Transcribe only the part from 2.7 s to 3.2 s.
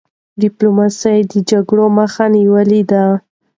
ده.